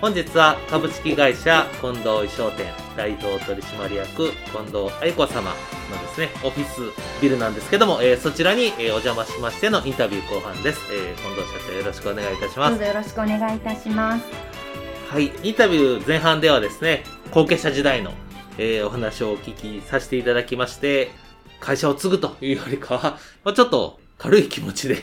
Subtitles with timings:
[0.00, 5.50] 本日は株式会社近藤衣装店代表取締役近藤愛子様
[5.90, 6.80] のですね、オフィス
[7.20, 10.80] ビルなんですけども、えー、そちらに、えー、お邪魔しましてのインタビュー後半です。
[10.90, 12.70] えー、近藤社長よろしくお願いいたします。
[12.70, 14.24] どうぞよろしくお願いいたします。
[15.10, 18.12] はい、インタビュー前半ではですね、後継者時代の、
[18.56, 21.10] えー、お話をお聞きさせていただきまして、
[21.60, 24.96] 会社を継ぐというよりかは、まあ、ちょっと軽い気持ちで、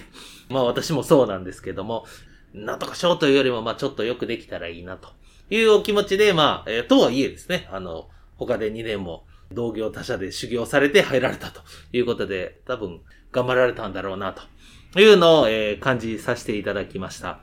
[0.50, 2.07] まあ私もそうなんですけども、
[2.53, 5.09] なんとかしようというよりも、まあちょっとよくできたらいいなと
[5.50, 11.62] いうお気持ちで、まあ、えー、とはいえですね、あの、他で2年も同業他社で修行されて入られたと
[11.94, 17.40] いうことで、多分頑張られたんだろうなというのを、えー、感じさせていただきました。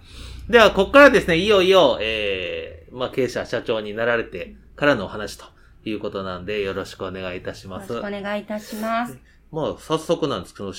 [0.49, 5.47] では、ここからですね、いよいよ、えー、まあ経営者社長になられてからのお話と
[5.85, 7.93] いうことなんで、よろしくお願いいたします。
[7.93, 9.19] よろしくお願いいたします。
[9.51, 10.73] もう早速なんですけど、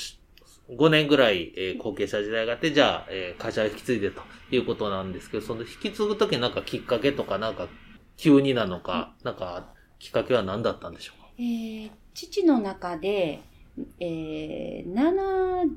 [0.69, 4.21] 5年ぐらい、えー、後継者時代があって、じゃあ、えー、会社を引き継いでと
[4.51, 7.67] いうことなんですけど、その引き継ぐときなんかきっかけとか、なんか
[8.17, 9.67] 急になのか、なんか
[9.99, 11.27] きっかけは何だったんでしょうか？
[11.37, 13.41] えー、父の中で、
[13.99, 15.69] えー、7、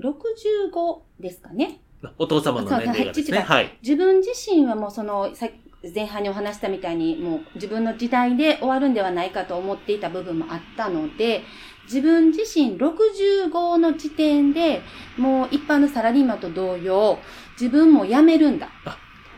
[0.00, 1.80] 65ですかね。
[2.18, 3.38] お父様の年齢がですね。
[3.38, 3.78] はい。
[3.82, 5.48] 自分自身はもうその、さ
[5.94, 11.42] 前半にお話したみたいに、もう自分の時代で終わるんではないかと思っていた部分もあったので、
[11.84, 14.82] 自分自身65の時点で、
[15.16, 17.18] もう一般のサラリーマンと同様、
[17.60, 18.68] 自分も辞めるんだ。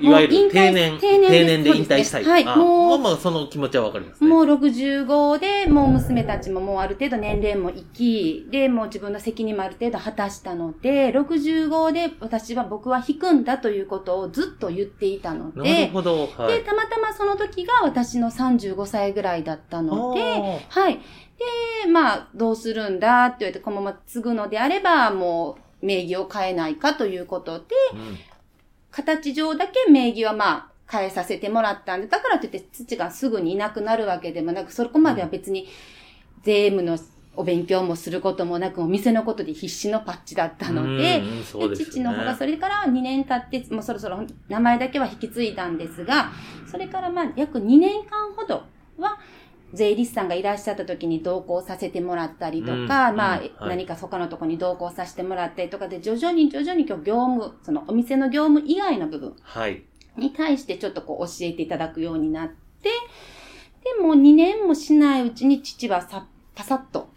[0.00, 2.24] いわゆる定年、定年定年で引退したい。
[2.24, 2.44] はい。
[2.44, 16.26] もう、まあ、その気持ちはわかります、ね、もう65で、もう娘たちももうある程度年齢もいき、で、もう自分の責任もある程度果たしたので、65で私は僕は引くんだということをずっと言っていたので、なるほど。
[16.26, 20.20] はい、で、たまたまその時が私の35歳ぐらいだったので、
[20.68, 20.98] はい。
[21.84, 28.18] で、まあ、どうするんだって言われて、このまま継ぐのであれば、もう、名義を変えないかということで、うん、
[28.90, 35.68] 形上だけ名義はまあ、変えさせてもらったんで、だからといって父がすぐにいなくなるわけでもなく、そこまでは別に
[36.42, 36.98] 税務の
[37.36, 46.30] お勉強もすることもなく、お店のことで必死のパッチだったので、でね、父の方がそれから2年経って、もうそろそろ名前だけは引き継いだんですが、
[46.70, 48.64] それからまあ約2年間ほど
[48.98, 49.18] は、
[49.74, 53.68] 税理士さんがいらっしゃった時に同行させてもらったりとか、うん、まあ、うん。
[53.68, 59.36] 何か他のとこに同行させてもらったりとかで、徐々に徐々に今日業務、そのお店の業務以外の部分
[60.16, 62.90] に対してちょっとこう教えていただくようになって、
[63.84, 67.10] でも2年もしないうちに父はさ、パサッと、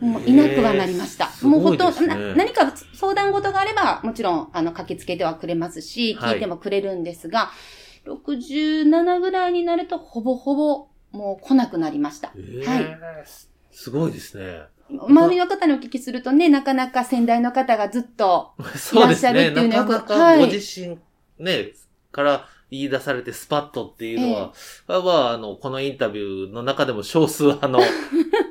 [0.00, 1.30] もういなくはなりました。
[1.42, 7.52] もうほとんど、何か相談事があれば、もちろん、あの、駆けつけてはくれますし、聞いてもくれるんですが、は
[8.06, 12.32] い、67ぐらいになると、ほぼほぼもう来なくなりました。
[12.36, 13.24] えー、はい。
[13.70, 14.62] すごいですね。
[14.90, 18.54] 周りの方にお聞きするとね、なかなか先代の方がずっと
[18.92, 20.98] いらっしゃるっていうのよく、ね、なかなかご自身
[21.38, 21.72] ね、
[22.10, 24.52] から言い出されてスパッとっていうのは、
[24.88, 27.80] えー、は、あの、このインタビューの中でも少数あの、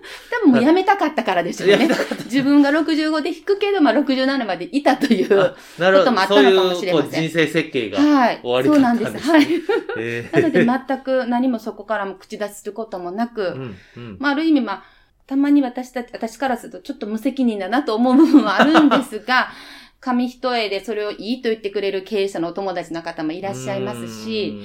[0.48, 1.90] もうやめたかったからでしょうね。
[2.26, 7.12] 自分が65で引くけど、まあ67までいたということもあったのかもしれません。
[7.12, 8.06] そういう人生設計が終
[8.44, 9.44] わりだったんです、ね、はい。
[9.46, 9.58] そうなんです。
[9.58, 9.98] はい。
[9.98, 14.84] えー、なので全く何もそこからも口出しすることもなく、うんうん、まあある意味まあ、
[15.28, 19.50] たまに私たち、私からするとちょっと無責任だなと思う部分はあるんですが、
[20.00, 24.58] 紙一重でそれをいいと言ってくれる経営者のお友達の方もいらっしゃいますし、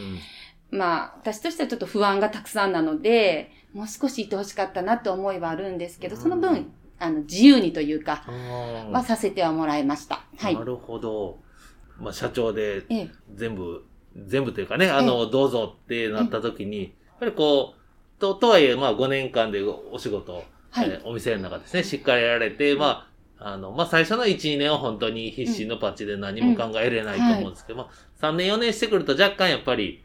[0.71, 8.25] まあ、私としてはちょっと不安がたくさんなので、もう少しいてほしかったなって思いはあるんですけど、その分、あの、自由にというか、
[8.93, 10.25] はさせてはもらいました。
[10.39, 10.55] はい。
[10.55, 11.39] なるほど。
[11.99, 12.83] まあ、社長で、
[13.35, 13.85] 全部、
[14.27, 16.91] 全部というかね、あの、どうぞってなった時に、やっ
[17.21, 23.09] ぱりこう、と、とはいえ、まあ、5年間でお仕事、はい、えー、お店の中ですね、しっかりやられて、ま
[23.39, 30.05] あ、あの、まあ、最初の1、2年は本当に必死のパッチで何も考えれないと思うんですけど、まあ、3年、4年してくると若干やっぱり、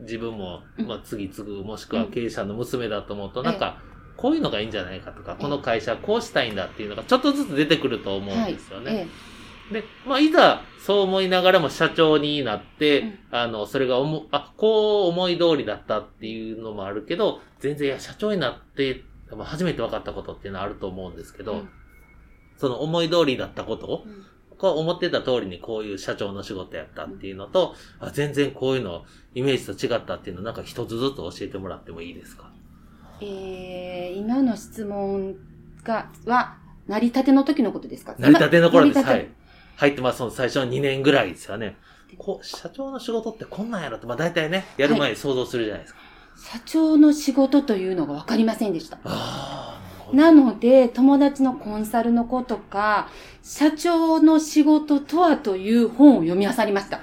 [0.00, 0.86] 自分も、うん。
[0.86, 3.80] まあ、次継ぐ、もしくは経営者の娘だと思うと、うんなんか、
[4.16, 9.08] こういうのがいいんじゃないかとか、ええこの会社こうしたいんだっていうのがちょっとずつ出てくると思うんですよね。
[9.08, 9.32] え
[9.72, 13.18] で、まあ、いざ、そう思いながらも社長になって、うん。
[13.30, 21.68] あの、それが思、あ、こう思い通りだったっていうのもあるけど、全然、いや、社長になって、まあ初めて分かったことっていうのはあると思うんですけど、うん。
[22.56, 24.04] その思い通りだったこと
[24.62, 29.04] こう思ってた通りにこういう社長の仕事やったっていうのと、あ全然こういうの、
[29.34, 32.48] イメージと違ったっていうのなんか一つずつ教えてもらってもいいですか？
[33.20, 35.34] えー今の質問
[35.82, 38.14] が、は、成り立ての時のことですか？
[38.18, 39.02] 成り立ての頃です。
[39.02, 39.28] はい。
[39.74, 40.30] 入ってます。
[40.30, 41.76] 最初の2年ぐらいですよね。
[42.16, 46.00] こう、社長の仕事ってこんなんやろって、まあ大体ね、やる前に想像するじゃないですか。
[46.36, 48.98] 社長の仕事というのが分かりませんでした。
[48.98, 49.81] ああ、
[50.12, 53.08] なので、友達のコンサルの子とか、
[53.42, 57.00] 社長の仕事とはという本を読み漁りました。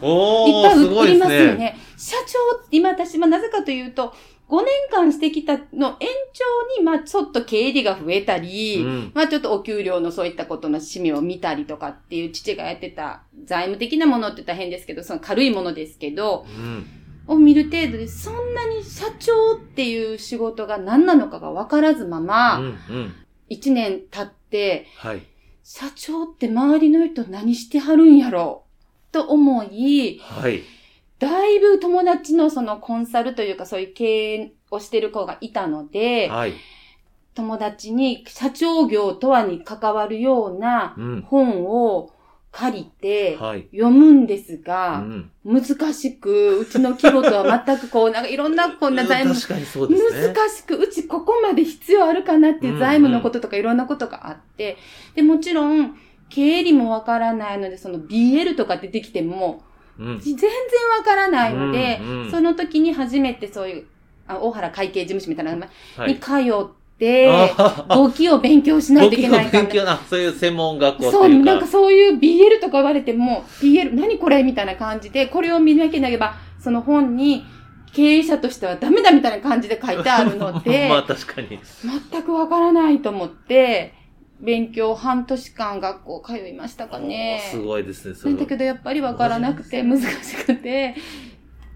[0.00, 1.54] おいっぱいすごいです売りますよね。
[1.56, 1.78] ね。
[1.96, 4.14] 社長、今私はなぜかというと、
[4.48, 16.86] 5年間してきたの延長に、まあちょっと経理が増えたり、うんまあちょっとお給料のそういったことの締めを見たりとかっていう父がやってた財務的なものって言ったら変ですけど、その軽いものですけど、うん。
[17.26, 22.62] を見る程度で、そんなに社長っていう仕事が何なのかが分からずまうま、ん。
[22.62, 23.14] うん。
[23.50, 25.22] 1年経って、はい。
[25.62, 28.64] 社長って周りの人何してはるんやろ
[29.10, 30.62] うと思い、はい。
[31.18, 36.54] だいぶ友達のそのコンサルというかそういう経営をしてる子がいたので、はい。
[37.34, 41.22] 友達に社長業とはに関わるようなうん。
[42.56, 43.68] 借りてはい。
[43.70, 45.30] 読むんですうが、ん。
[45.44, 45.62] 難
[45.92, 50.34] しく、うちの規模とは全くこう、 なんかいろんなこんな財務、確かにそうですね。
[50.34, 54.78] 難しく、うちここまで必要あるかなっていう財務のこととかいろんなことがあって、
[55.14, 55.98] で、もちろん、
[56.30, 59.62] 経理もわからないので、その BL とか出てきても、
[59.98, 60.18] うん。
[60.18, 60.50] 全然
[60.98, 62.00] わからないので、
[62.30, 63.86] その時に初めてそういう、
[64.26, 65.66] あ大原会計事務所みたいなの
[65.96, 66.18] はいに。
[66.18, 71.52] 通って、簿記を勉強しないといけないから勉強な、そういう専門学校とそう、いうか。
[71.52, 77.44] なんかそういう BL とか言われても、BL、何これみたいな感じで、これを見なきゃなければ、その本に、
[77.92, 81.58] 経営者としてはダメだみたいな感じで書いてあるので、 まあ確かに。
[82.10, 83.94] 全くわからないと思って、
[84.40, 87.40] 勉強半年間学校通いましたかね。
[87.50, 90.94] すごいですね、それだけどやっぱりわからなくて難しくて、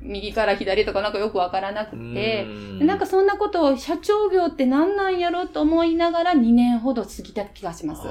[0.03, 2.47] 右から左とかなんかよくわからなくて、
[2.79, 8.03] でなんかそんなことを社長業って何なんやろと思いながら2年ほど過ぎた気がします。
[8.05, 8.11] あ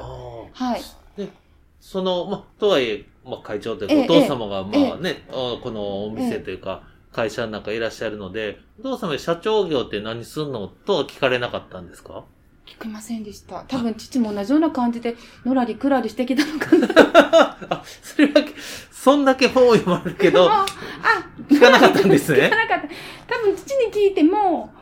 [0.52, 0.80] はい。
[1.18, 1.28] ー
[1.80, 12.24] その、まあ、とはいえ、まあ、会長というか、ええお父様が、まあね、あこのお店というか、会社の中いらっしゃるので、お父様に社長業って何すんのとは聞かれなかったんですか？
[12.66, 13.64] 聞きませんでした。
[13.66, 16.86] 多分父も同じような感じで、のらりくらりしてきたのかな。
[17.70, 18.32] あ、それは、
[18.92, 20.66] そんだけ本を読まれるけど、 あ、あ
[21.50, 22.56] 聞かなかったんですね聞か。
[22.56, 22.88] なかった。
[23.26, 24.72] 多分父に聞いても、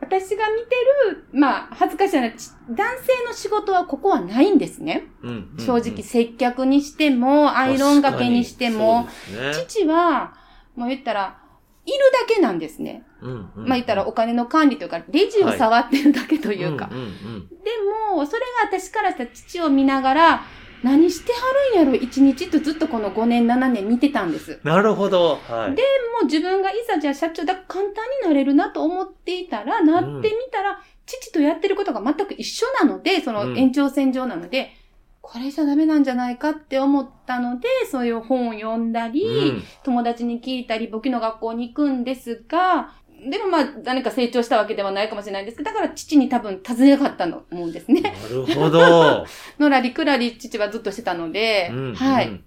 [0.00, 0.76] 私が見て
[1.10, 5.08] る、まあ、恥ずかしいな、ち男性の仕事はここはないんですね。
[5.22, 9.08] うんうんうん正直、接客にしても、アイロンがけにしても、、ね
[9.52, 10.34] 父は、
[10.74, 11.38] もう言ったら、
[11.86, 13.04] いるだけなんですね。
[13.20, 16.86] うんうんまあ言ったらお金の管理というか、レジを触ってるだけというか。
[16.86, 17.70] んんうんで
[18.14, 18.40] も、それ
[18.70, 20.42] が私からしたら父を見ながら、
[20.82, 21.38] 何しては
[21.74, 24.60] るんやろ一日とずっとこの5年、7年見てたんです。
[24.64, 25.40] なるほど。
[25.48, 25.74] はい。
[25.74, 25.82] で
[26.12, 34.72] もう自分がいざじゃあ社長だ簡単になれるなと思っていたら、なってみたら、父とやってることが全く一緒なので、その延長線上なので、
[35.20, 42.94] これじゃダメなんじゃないかって思ったので、そういう本を読んだり、うん友達に聞いたり、簿記の学校に行くんですが、
[43.28, 48.00] でもまあ、何か成長したわけではないかもしれないんですけど、だから父に多分尋ねなかったと思うんですね。
[48.00, 49.26] なるほど。
[49.58, 52.44] のらりくらり父はずっとしてたので、うんはい、うん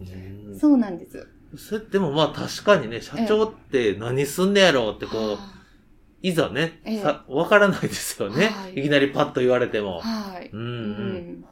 [0.00, 1.26] うんそうなんです。
[1.56, 5.38] それでもまあ確かにね、社長って何すんねやろうってこう、
[6.20, 7.24] いざね、ええか
[7.58, 8.82] らないですよね、はいい。
[8.82, 10.00] きなりパッと言われても。
[10.00, 10.50] はい。
[10.52, 10.64] うんう。
[10.64, 10.74] うん
[11.40, 11.44] ん。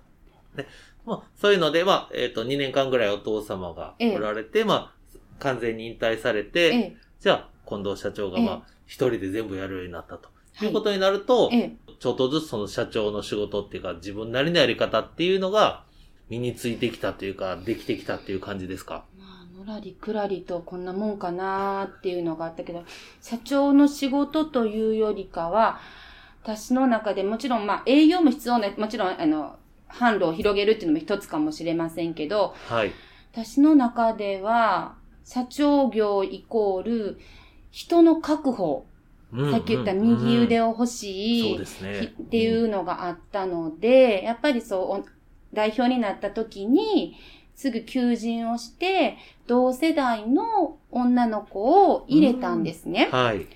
[1.07, 6.97] まあ、そういうので、まあ、えっ、と、2年間ぐらいお父様がええおられて、まあ、完全に引退されて、ええ。
[7.21, 10.29] じゃあ、近藤社長がまえあ、一人で全部やるようになったと。
[10.55, 11.77] はいいうことになると、ええ。
[11.99, 15.85] ちょっとずつその社長の仕事っていうか、自分なりのやり方っていうのが、
[16.31, 19.05] 身についてきたというか、できてきたっていう感じですか？
[19.19, 22.85] まあ、のらりくらりとこんなもんかなーっていうのがあったけど、
[23.21, 25.79] 社長の仕事というよりかは、
[26.43, 29.57] 私の中でもちろん、まあ、営業も必要な、もちろん、あの、
[29.91, 32.93] 販路を広げるっていうのも一つかもしれませんけど、はい。
[33.33, 34.95] 私の中では、
[35.25, 37.19] 社長業イコール、
[37.71, 38.87] 人の確保、
[39.33, 41.63] うんさっき言った右腕を欲しい。
[41.63, 41.67] っ
[42.31, 45.05] ていうのがあったので、やっぱりそう、お
[45.53, 47.17] 代表になった時に、
[47.55, 53.09] すぐ求人をして、同世代の女の子を入れたんですね。
[53.11, 53.47] はい。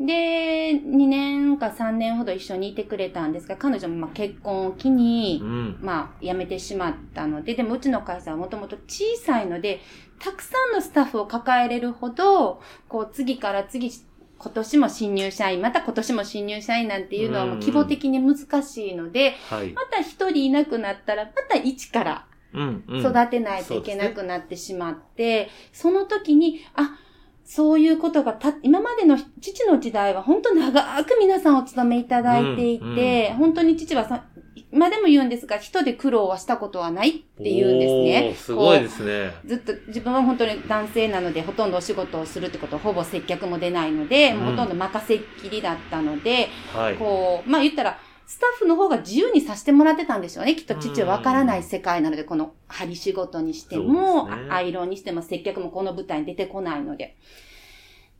[0.00, 5.78] で、2年か3年ほど一緒にいてくれたんですが、彼女もまあ結婚を機にう、ん。
[5.82, 9.80] まあ、辞めてしまったので、でもうちの会社はもともと小さいので、
[10.22, 13.90] たくさんのスタッフを抱えれるほど、こう、次から次、
[14.38, 19.72] 今年も新入社員、また今年も新入社員なんていうのはもう規模的に難しいので、はい。
[19.72, 22.84] また一人いなくなったら、また一からうん。
[22.86, 26.98] うん育てないといけなくなってしまって、その時に、あ、
[27.44, 34.24] そういうことがた、今までの父の時代は本当長く皆さんお勤めいただいていて、うん本当に父はさ、
[34.72, 38.34] 今でも言うんですが、人で苦労はしたことはないって言うんですね。
[38.34, 39.34] すごいですね。
[39.44, 46.96] ずっと自分は本当に男性なので、ほとんどお仕事をするってことはほぼ接客も出ないので、うんほとんど任せっきりだったので、はい。
[46.96, 50.56] こう、まあ言ったら、スタッフの方が自由にさせてもらってたんでしょうね。
[50.56, 57.16] きっと父はわからない世界なので、この針仕事にしても、ねアイロンにしても接客もこの舞台に出てこないので。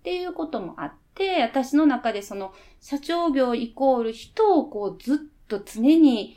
[0.00, 5.18] っていうこともあって、私の中でその、社長業イコール人をこうずっ
[5.48, 6.36] と常に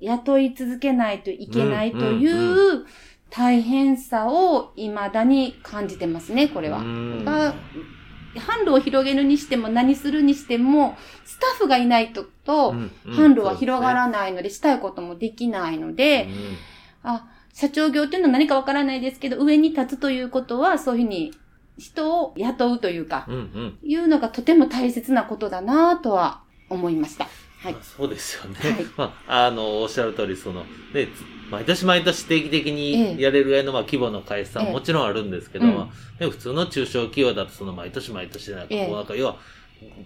[0.00, 2.86] 雇い続けないといけないという
[3.30, 6.80] 大変さを未だに感じてますね、これは。
[8.36, 12.74] 販路を広げるにしても何するにしても、スタッフがいないと、と
[13.06, 16.28] 販路は広がらないので、したいこともできないので、
[17.02, 21.32] あ、社長業っていうのは何かわからないですけど、上に立つということは、そういうふうに
[21.78, 23.26] 人を雇うというか
[23.82, 27.28] いうのがとても大切なことだなとは思いました。
[27.66, 27.82] はいまあ。
[27.82, 28.58] そうですよね。
[28.60, 39.36] はい まあ、あの、おっしゃる通り、その、ね、つ毎年毎年定期的えにえやれるぐらいの、まあ、規模の会社さんええもちろんあるんですけど、うんまあね、普通の中小企業だと、その、毎年毎年なんか、ええなんか、要は、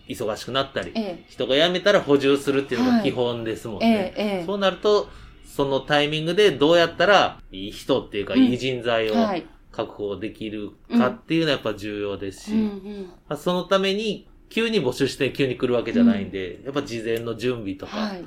[0.09, 4.14] 忙しくなったり、え人が辞めたら補充するっていうのが基本ですもんえ、えね。
[4.17, 5.09] え、えそうなると、
[5.45, 9.45] そのタイミングでどうやったら、いい人っていうか、うんいい人材え、をはい。
[9.73, 13.07] 確保できるかっていうのはやっぱ重要ですし、うんうん。
[13.29, 18.25] まあ、そのために、急に募集して急に来るわけじゃないんで、やっぱ事前の準備とか、はい。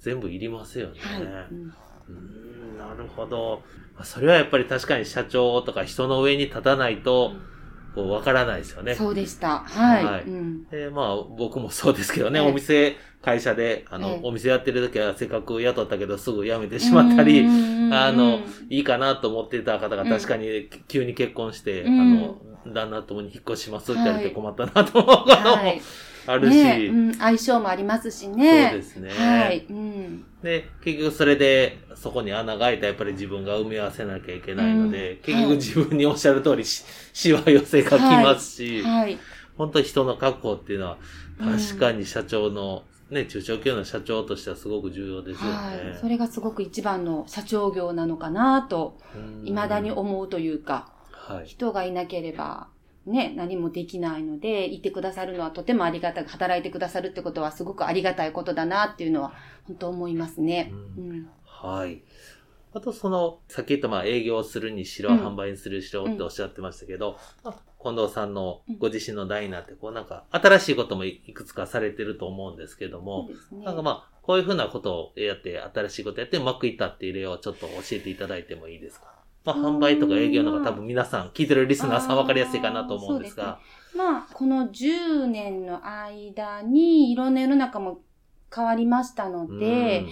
[0.00, 0.94] 全部いりますよね。
[1.00, 1.22] はい。
[1.22, 3.62] うんなるほど。
[3.96, 7.32] まあそれはやっぱり確かに社長とか人の上に立たないと、
[7.94, 8.94] こう、わからないですよね。
[8.94, 9.60] そうでした。
[9.60, 10.04] はい。
[10.04, 17.46] はいうんで、まあ、僕もそうですけどね、ええお店、会社で、あの、ええお店やってる時はせっかく雇ったけどすぐ辞めてしまったり、
[17.92, 22.34] あの、いいかなと思ってた方がうん確かに急に結婚して、うんあの、
[22.72, 25.80] 旦那ともに引っ越しますって言われて困ったなと思うこともはい。
[26.26, 28.70] あるし、ねうん、相性もありますしね。
[28.70, 29.64] そうですねはい。
[29.70, 30.24] うん。
[30.42, 39.18] で、結局それで、そこに穴が開いたらやっぱり自分が埋め合わせなきゃいけないので、うん結局自分におっしゃる通りし、 しわ寄せがきますし、はい。
[39.56, 45.86] 本当に人の確保っていうのは、うん確かに社長の、ね、中小企業の社長としてはすごく重要ですよはい。
[45.86, 45.98] ね。
[46.00, 50.95] それがすごく一番の社長業なのかなと、うん未だに思うというか、はい。
[51.44, 52.68] 人がいなければ、
[53.06, 59.32] ね、何もできないので、いてくださるのはとてもありがたく、働いてくださるってことはすごくありがたいことだなっていうのは、
[59.68, 60.72] 本当思いますね。
[60.98, 61.28] ううん。
[61.44, 62.02] はい。
[62.74, 73.64] あとその、さっき言ったまあ営業するにしろ、うん販売するにしろっておっしゃってましたけど、まあ近藤さんのご自身の代になって、こうなんか新しいこともいくつかされてると思うんですけども、ね。
[73.64, 79.15] なんかまあ、こういうふうなことをやって、新しいことやってうまくいったっていう例をちょっと教えていただいてもいいですか？
[79.46, 83.60] まあ、販売とか営業の方が多分皆さん、聞いてるリスナーさん分かりやすいかなと思うんですが。
[83.96, 88.00] まあ、この10年の間に、いろんな世の中も
[88.54, 90.04] 変わりましたので、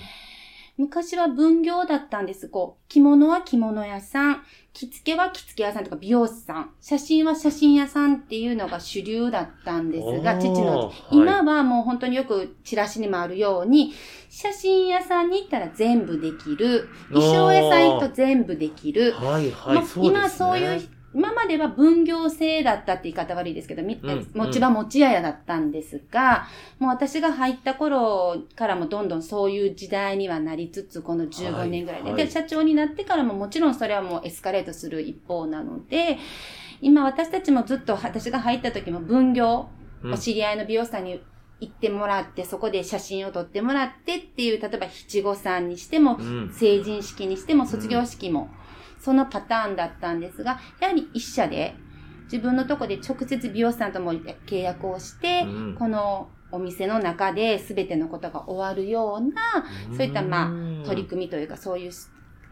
[0.76, 2.48] 昔は分業だったんです。
[2.48, 10.94] こう、着物は着物屋さん、着付けは着付け屋さんとか美容師さん、写真は写真屋さんっていうのが主流だったんですが、父の、はい。
[11.12, 13.94] 今はもう本当によくチラシにもあるように、
[14.28, 20.06] 写真屋さんに行ったら全部できる、衣装屋さん行くと全部できる、はいはい、まあそうですね。
[20.08, 26.46] 今そういう、今までは分業制だったって言い方悪いですけど、みうん持ち場持ち屋だったんですが、
[26.80, 32.10] もう私が入った頃からもどんどんそういう時代にはなりつつ、この15年ぐらいで。
[32.10, 32.26] はいはい。
[32.26, 36.18] で、社長になってからももちろんそれはもうエスカレートする一方なので、
[36.80, 39.68] 今私たちもずっと私が入った時も分業、
[40.02, 40.12] うん。
[40.12, 41.22] お知り合いの美容師さんに
[41.60, 46.52] 行ってもらって、そこで写真を撮ってもらってっていう、例えば七五三にしても、うん。
[46.52, 48.50] 成人式にしても卒業式も、
[49.04, 51.74] そのパターンだったんですが、やはり一社で、
[52.24, 59.64] 自分のとこで直接美容師さんとも契約をして、うんこのお店の中で全てのことが終わるような、
[59.96, 61.92] そういったまあ取り組みというか、そういう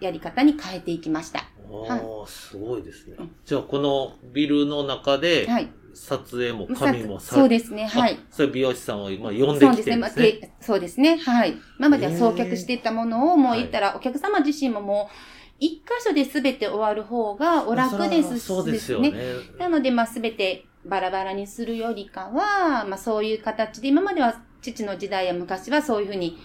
[0.00, 1.44] やり方に変えていきました。
[1.70, 3.30] おはいーすごいですねうん。
[3.44, 5.68] じゃあ、このビルの中で、はい。
[5.94, 8.14] 撮影も紙もさそうですね、はい。
[8.14, 9.96] あそういう美容師さんを今呼んできそうですね。
[9.96, 10.48] まあてるんですね。
[10.48, 11.16] てそうですね。
[11.18, 11.54] はい。
[11.78, 15.14] 今までは送客していたものを、もうはい言ったら、お客様自身ももう、
[15.62, 19.14] 一箇所で全て終わる方がお楽ですしそうですよね。
[19.60, 26.36] なので、まあ、すべてバラバラにするよりかは、まあ、そういう形で、今までは父の時代や昔はそういうふうに、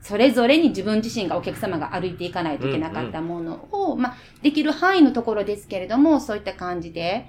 [0.00, 7.26] それぞれに自分自身がお客様が歩いていかないといけなかったものを、まあ、できる範囲のところですけれども、そういった感じで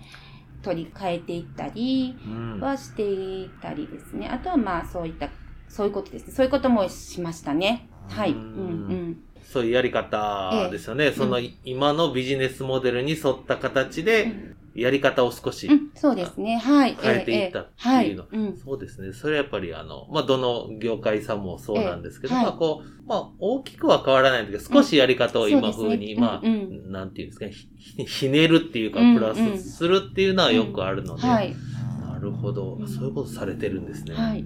[0.61, 4.27] 取り替えていったりうんはしていたりですね。
[4.27, 5.29] あとはまあ、そういった、
[5.67, 6.33] そういうことですね。
[6.33, 7.89] そういうこともしましたね。
[8.07, 8.33] はい。
[8.33, 9.32] ううんんうん。
[9.43, 11.11] そういうやり方ですよね。
[11.11, 16.57] その、今のビジネスモデルに沿った形で、やり方を少しうん、そうですね。
[16.57, 16.97] はい。
[16.99, 18.09] 変えていったってはい。
[18.09, 18.25] いうの。
[18.31, 18.57] うん。
[18.57, 19.13] そうですね。
[19.13, 31.55] それはやっぱりあの、まあ、どの業界さんもそうなんですけど、ええまあ、こう、まあ、大きくは変わらないんだけど、少しやり方を今風に、うんまあ、そうんなんていうんですかね、ひひねるっていうか、うんプラスするっていうのはよくあるので、はい。
[32.01, 34.15] なるほど、うんそういうことされてるんですね。
[34.15, 34.43] はい。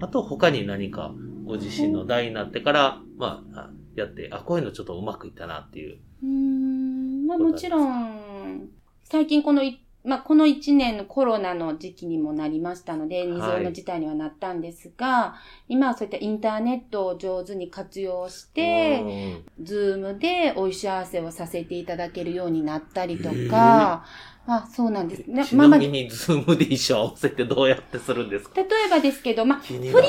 [0.00, 1.12] あと、他に何か、
[1.44, 5.98] ご自身の代になってから、まあ、やって、あ、こういうのちょっとうまくいったなっていう。
[6.22, 8.68] うーん、まあもちろん、
[9.04, 15.36] 最近このい、まあこの1年のコロナの時期にもなりましたので、未曾有の事態にはなったんですが、
[15.68, 24.04] 今はそういったインターネットを上手に活用して、ズームでおいし合わせをさせていただけるようになったりとか、
[24.46, 25.44] あ、そうなんですね。
[25.44, 28.60] ちなみに、ズームで衣装合わせてどうやってするんですか？
[28.60, 30.00] えばですけど、まあ、振り袖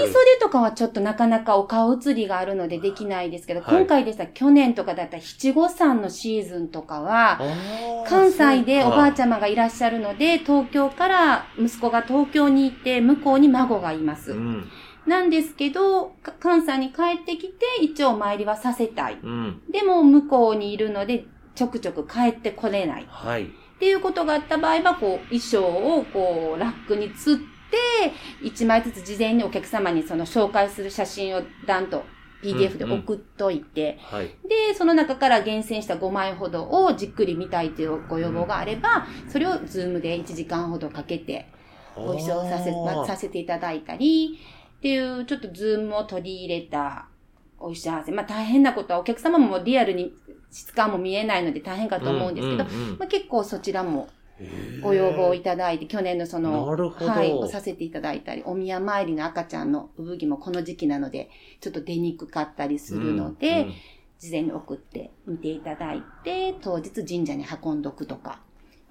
[0.41, 7.39] とかはちょっとなかなかお顔写りがあるのでできないですけど、はい今回でしたら去年とかだったら七五三のシーズンとかは、
[8.07, 14.31] 関西でおばあちゃゃまがいらっしゃるので、東京から息子が東京に行って、向こうに孫がいます。
[14.31, 14.69] うん。
[15.07, 19.19] なんですけど、か関西に帰ってきて、一応お参りはさせたい。
[19.21, 19.61] うん。
[19.71, 23.03] でも、向こうにいるので、ちょくちょく帰ってこれない。
[23.03, 23.49] っはい。
[23.79, 27.45] ていうことがあった場合は、こう、衣装をこう、ラックに釣って、
[28.41, 32.03] 一枚ずつ事前にお客様にその紹介する写真をダンと
[32.41, 34.27] PDF で送っといて、はい。
[34.47, 41.47] で、その中から厳選した5枚ほどをじっくり見たいというご要望があれば、それを Zoom で1時間ほどかけて
[41.95, 44.39] ご一緒させ、まさせていただいたり、
[44.77, 47.07] っていう、ちょっと Zoom を取り入れた
[47.59, 48.11] お医者合わせ。
[48.11, 50.13] まあ大変なことはお客様もリアルに
[50.51, 54.09] 質感も見えないので大変かと思うんですけど、うんうんうんまあ結構そちらも
[54.81, 61.29] ご要望いただいて、去年のその、はい、をさせていただいたり、お宮参りの赤ちゃんの産着もこの時期なので、
[61.61, 63.73] ちょっと出にくかったりするので、うんうん
[64.17, 68.39] 事前に送って見ていただいて、当日神社に運んどくとか、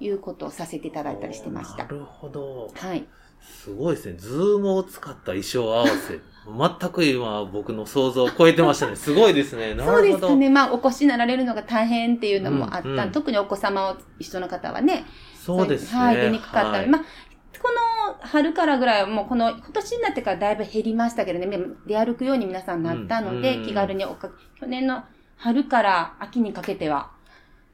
[0.00, 1.88] いうことをさせていただいたりしてましたな。
[1.88, 2.70] るほど。
[2.74, 3.06] はい。
[3.44, 4.14] すごいですね。
[4.18, 6.20] ズームを使った衣装合わせ。
[6.46, 8.96] 全く今僕の想像を超えてましたね。
[8.96, 9.72] すごいですね。
[9.76, 9.98] なるほそど。
[9.98, 10.50] うですね。
[10.50, 12.88] まあ、お越しになられるのが大変っていうのもあった。
[12.88, 15.04] うんうん特にお子様を一緒の方はね。
[15.34, 15.98] そうですね。
[15.98, 16.76] はい、出にくかったり。
[16.78, 17.02] はいまあ、
[17.60, 24.30] この春からぐらいはもうこの、今年になってからだいぶ減りましたけどね、出歩くように皆さんなったので、気軽におか、
[24.60, 25.04] 去年の
[25.36, 27.10] 春から秋にかけては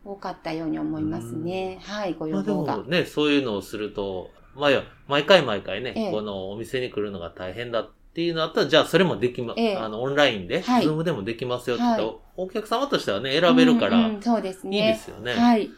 [0.05, 1.81] 多かったように思いますね。
[1.83, 2.77] はい、ごまあで要望が。
[2.79, 4.71] もね、そういうのをすると、まあ
[5.09, 14.93] 毎回毎回ね、ええこのお店に来るのが大変だっていうのだったら、じゃあそれもできま、ええあの、オンラインで、はいズームでもできますよって言ったら、はいお客様としてはね、選べるから、うんうんそうですいいね。
[14.93, 15.35] ですよね。
[15.35, 15.71] はい。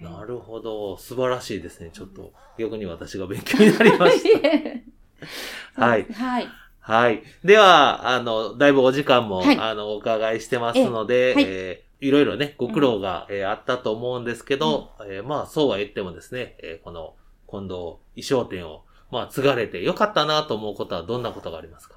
[0.00, 0.96] なるほど。
[0.96, 1.90] 素晴らしいですね。
[1.92, 4.22] ちょっと、逆に私が勉強になりまし
[5.76, 5.78] た。
[5.86, 6.06] はい。
[6.12, 6.48] はい。
[6.80, 7.22] はい。
[7.44, 17.14] では、あの、だいぶお時間も、はいあの、お伺いしてますので、ええはいーいろいろね、ご苦労が、えーあったと思うんですけど、えーまあ、そうは言ってもですね、えーこの、
[17.50, 21.96] 近藤衣装店を、まあ、継がれてよかったなと思うことはどんなことがありますか？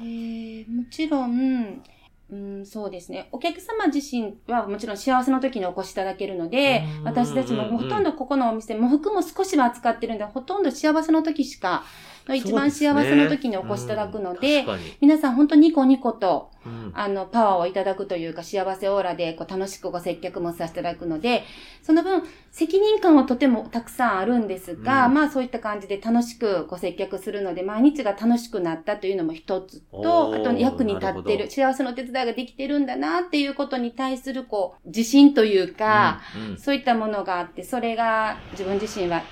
[0.00, 1.82] えーもちろん、
[2.30, 3.28] うん、そうですね。
[3.32, 11.84] お客様自身はもちろん幸せの時にお越しいただけるのでうん、私たちもほとんどここのお店、もう服も少しは扱ってるんで、ほとんど幸せの時しか、
[12.32, 14.96] 一番幸せの時にお越しいただくので、うん確かに。
[15.00, 16.92] 皆さん本当ニコニコと、うん。
[16.94, 21.44] あの、パワーをいただくというか、幸せオーラで、こう、楽しくご接客もさせていただくので、
[21.82, 25.14] その分、責任感はとてもたくさんあるんですが、うん。
[25.14, 36.58] まあ、そういった感じで楽しくご接客するので、毎日が楽しくなったというのも一つおと、ーあと、役に立ってる、幸せのお手伝いができてるんだなっていうことに対する、こう、自信というか、うんうん。
[36.58, 39.22] そういったものがあって、それが自分自身は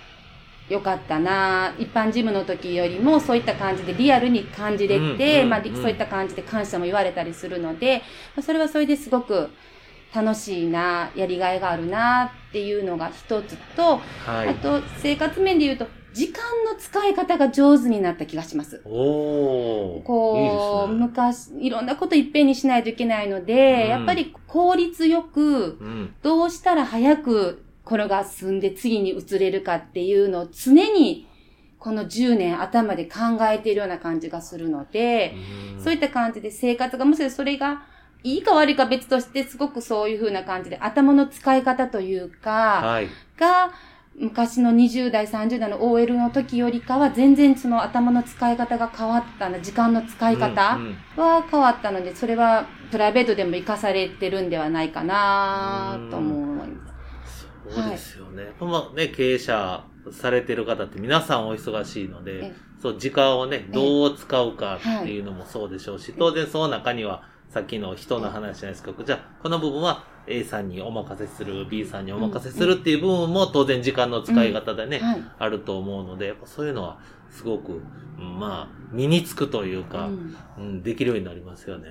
[0.68, 8.02] 良かったな一般事務の時よりもそういった感じでリアルに感じれて、まあ、うんうんうんそういった感じで感謝も言われたりするので、
[8.36, 9.50] まあそれはそれですごく
[10.14, 14.48] 楽しいな、やりがいがあるなっていうのが一つと、はい。
[14.50, 18.82] あと生活面で言うと、時間の使い方が上手になった気がします。
[18.84, 20.02] おー。
[20.02, 20.98] こう、ね。
[20.98, 26.14] 昔、いろんなこといっぺんにしないといけないので、うんやっぱり効率よく、うん。
[26.22, 31.26] どうしたら早くこれが進んで次に移れるかっていうのを常に
[31.78, 35.34] この10年頭で考えているような感じがするので、
[35.82, 37.82] そういった感じで生活が、むしろそれが
[38.22, 43.08] いいか悪いか別として、すごくそういう風な感じで、頭の使い方というか、はい。
[43.36, 43.72] が、
[44.14, 50.78] 昔の20代、30代の OL の時よりかは、全然その頭の使い方が変わったな、時間の使い方
[51.16, 56.81] は変わったので、それはプライベートでも活かされてるんではないかなと思います。
[57.70, 58.52] そうですよね。
[58.60, 68.92] まあね、経営者されてる方って皆さんお忙しいのでえ、そう、時間をね、どう使うかっていうのもそうでしょうし、当然その中には、さっきの人の話じゃないですか。
[69.04, 75.22] じゃあ、この部分は A さんにお任せする、B さんにお任せするっていう部分も当然時間の使い方でね、はい。
[75.38, 76.98] あると思うので、やっぱそういうのは
[77.30, 77.82] すごく、
[78.18, 81.88] うんまあ、身につくといううか、んうん、できるようになりますよね。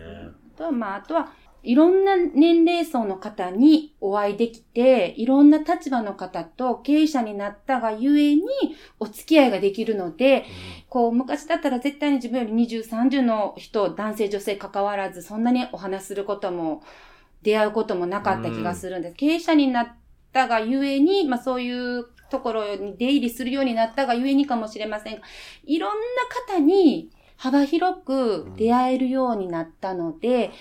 [0.56, 1.32] あとは、まあ、あとは、
[1.64, 8.42] いろんな年齢層の方にお会いできて、いろんな立場の方と経営者になったがゆえに、
[9.00, 10.46] お付き合いができるので、
[10.90, 16.82] こう、昔だったら絶対に自分より20、30の人、男性、女性関わらず、そんなにお話しすることも、
[17.44, 19.16] 出会うこともなかった気がするんです。
[19.16, 19.88] 経営者になっ
[20.32, 25.22] たがゆえに、まあそういうところに出入りするようになったがゆえにかもしれませんが、
[25.66, 25.98] いろんな
[26.54, 30.52] 方に幅広く出会えるようになったので、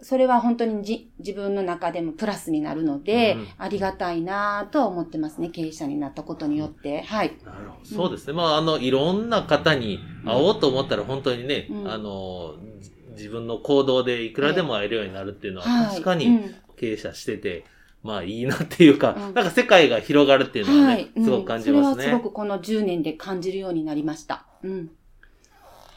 [0.00, 7.02] それは本当にじ自分の中でもプラスになるので、うんありがたいなぁとは思ってますね、経営者になったことによって。
[7.02, 7.32] はい。
[7.44, 7.84] なるほど。
[7.84, 8.32] そうですね。
[8.32, 15.88] まあ、あの、いろんな方に会おうと思ったら本当にね、うんあの、じ自分の行動でいくらでも会えるようになるっていうのははい。
[15.90, 17.64] 確かにうん経営者してて、
[18.04, 22.02] まあいいなっていうか、うんなんか世界が広がるっていうのはね、すごく感じますね。
[22.04, 24.46] それはすごくこの10年で感じるようになりました。
[24.62, 24.90] うん。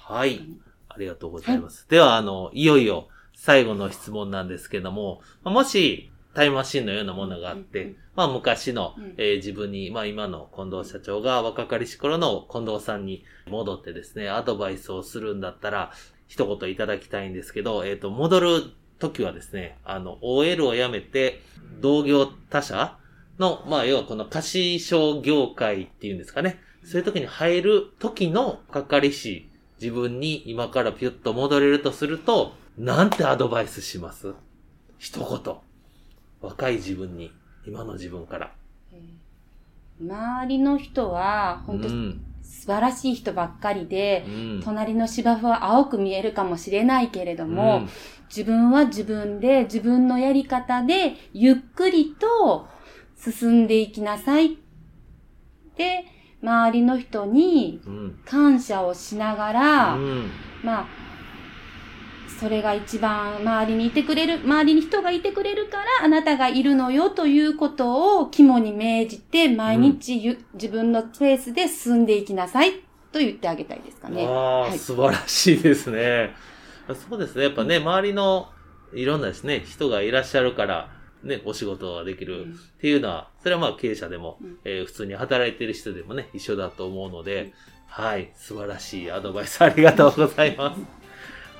[0.04, 0.42] はい。
[0.90, 1.88] ありがとうございます。
[1.88, 3.08] では、あの、いよいよ
[3.44, 9.14] 最後の質問なんですけども、まあもしタイムマシンのようなものがあって、うんうんまあ昔の、うん。
[9.18, 15.92] えー自分に、まあ今の近藤社長が若かりし頃の近藤さんに戻ってですね、アドバイスをするんだったら、
[16.28, 18.64] 一言いただきたいんですけど、えっ、と、戻る
[19.00, 21.42] 時はですね、あの、OL を辞めて、
[21.80, 22.98] 同業他社
[23.40, 29.50] の、まあ要はこの貸商業界っていうんですかね、そういう時に入る時のかかりし、
[29.82, 34.34] 自分に今からピュッと戻れるとすると、なんてアドバイスします？
[34.98, 35.56] 一言。
[36.42, 37.32] 若い自分に、
[37.64, 38.52] 今の自分から。
[40.02, 42.26] 周りの人は、本当うん。
[42.42, 44.62] 素晴らしい人ばっかりでう、ん。
[44.64, 47.90] 隣の芝生は青く見えるかもしれないけれども、うん
[48.36, 52.66] 自分は自分で自分のやり方でゆっくりと
[53.18, 54.58] 進んでいきなさい。
[55.76, 56.06] で、
[56.42, 58.20] 周りの人にうん。
[58.26, 60.32] 感謝をしながら、うん。
[60.64, 60.86] まあ、
[62.42, 72.72] それが一番周りにいてくれる、周りに人がいてくれるからあなたがいるのよということを肝に銘じて毎日ゆ、自分のペースで進んでいきなさい
[73.12, 74.26] と言ってあげたいですかね。
[74.26, 76.34] ああ、はい素晴らしいですね。
[77.10, 77.44] そうですね。
[77.44, 78.50] やっぱね、周りの
[78.92, 80.90] いろんなですね、人がいらっしゃるから、
[81.22, 82.48] ね、お仕事ができるっ
[82.80, 87.54] ていうのは、それはまあ経営者でも、うんえー普通に働いてる人でもね、一緒だと思うので、
[87.86, 91.01] はい、素晴らしいアドバイスありがとうございます。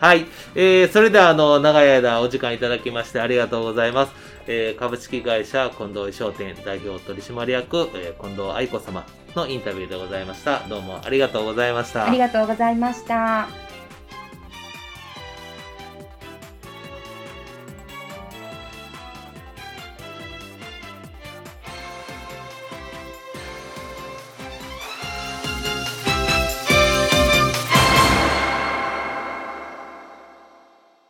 [0.02, 0.26] はい。
[0.56, 4.14] えー、それでは、あの、長い間お時間いただきましてありがとうございます。
[4.48, 10.68] えー、株式会社近藤商店代表取締役、えー、近藤愛子様のインタビューでございました。
[10.68, 12.08] どうもありがとうございました。
[12.08, 13.71] ありがとうございました。